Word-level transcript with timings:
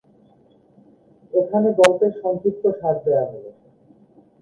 এখানে 1.33 1.69
গল্পের 1.79 2.13
সংক্ষিপ্তসার 2.21 2.95
দেওয়া 3.05 3.25
হল। 3.31 3.45